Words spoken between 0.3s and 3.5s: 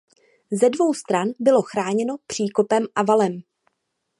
Ze dvou stran bylo chráněno příkopem a valem.